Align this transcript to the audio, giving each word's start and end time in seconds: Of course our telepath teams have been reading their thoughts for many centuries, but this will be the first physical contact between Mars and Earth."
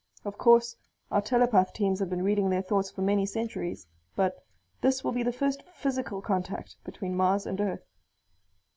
Of 0.25 0.35
course 0.39 0.75
our 1.11 1.21
telepath 1.21 1.73
teams 1.73 1.99
have 1.99 2.09
been 2.09 2.23
reading 2.23 2.49
their 2.49 2.63
thoughts 2.63 2.89
for 2.89 3.03
many 3.03 3.27
centuries, 3.27 3.85
but 4.15 4.43
this 4.81 5.03
will 5.03 5.11
be 5.11 5.21
the 5.21 5.31
first 5.31 5.61
physical 5.75 6.23
contact 6.23 6.75
between 6.83 7.15
Mars 7.15 7.45
and 7.45 7.61
Earth." 7.61 7.85